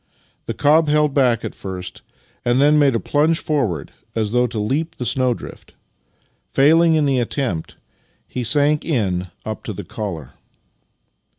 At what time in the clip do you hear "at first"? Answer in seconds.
1.45-2.01